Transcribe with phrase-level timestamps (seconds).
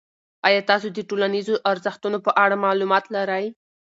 [0.47, 3.45] آیا تاسو د ټولنیزو ارزښتونو په اړه معلومات لرئ؟